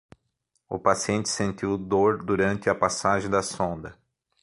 O 0.67 0.79
paciente 0.79 1.29
sentiu 1.29 1.77
dor 1.77 2.23
durante 2.25 2.67
a 2.71 2.73
passagem 2.73 3.29
da 3.29 3.43
sonda 3.43 3.95